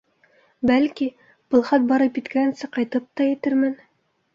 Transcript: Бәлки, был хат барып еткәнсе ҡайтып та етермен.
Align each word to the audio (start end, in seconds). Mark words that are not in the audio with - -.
Бәлки, 0.71 1.09
был 1.57 1.67
хат 1.69 1.87
барып 1.95 2.21
еткәнсе 2.23 2.75
ҡайтып 2.79 3.11
та 3.19 3.33
етермен. 3.33 3.83